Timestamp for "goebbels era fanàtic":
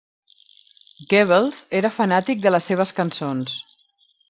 1.11-2.43